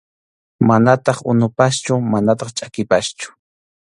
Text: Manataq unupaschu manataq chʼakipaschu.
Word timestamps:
Manataq 0.67 1.17
unupaschu 1.31 1.95
manataq 2.11 2.49
chʼakipaschu. 2.57 3.27